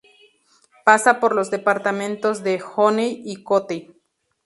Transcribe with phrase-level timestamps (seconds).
[0.83, 3.93] Pasa por los departamentos de Yonne y Côte-d'Or.